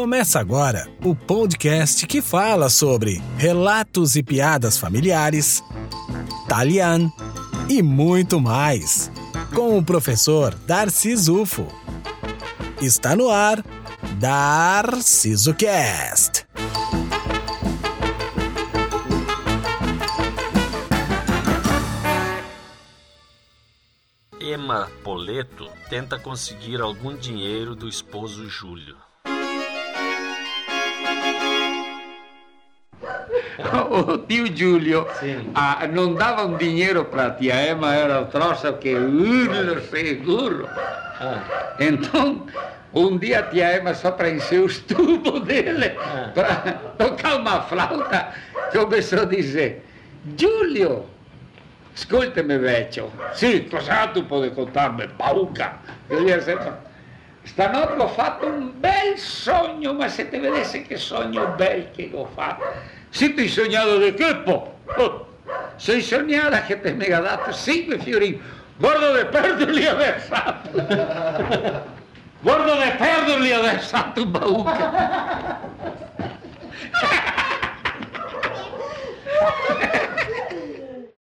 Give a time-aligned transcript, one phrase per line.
[0.00, 5.62] Começa agora o podcast que fala sobre relatos e piadas familiares,
[6.48, 7.12] Talian
[7.68, 9.12] e muito mais,
[9.54, 11.66] com o professor Darcy Zufo.
[12.80, 13.62] Está no ar,
[14.18, 16.46] Darcizocast.
[24.40, 29.09] Emma Poleto tenta conseguir algum dinheiro do esposo Júlio.
[33.90, 35.06] O tio Giulio
[35.54, 40.68] ah, non dava un dinero para tia Emma, era o troço que urlo seguro.
[41.20, 42.46] Ah, Então,
[42.92, 46.30] um dia tia Emma, só para encher os tubos dele, Ah.
[46.34, 46.54] para
[46.98, 48.28] tocar uma flauta,
[48.72, 49.84] começou a dizer:
[50.36, 51.04] Giulio,
[51.94, 55.78] ascoltami vecchio, sì, cosa tu puoi contarmi, pauca?
[56.10, 56.72] Io gli ho sempre,
[57.44, 62.26] stanotte ho fatto un bel sogno, ma se te vedesse che sogno bel che ho
[62.34, 62.64] fatto.
[63.10, 64.78] Siete sognado di che po?
[64.96, 65.26] Oh,
[65.76, 68.40] sei sognata che te mi ha dato cinque fiorini.
[68.76, 70.70] Bordo di perderli a versato.
[72.40, 75.60] Bordo di perderli a versato un bauca.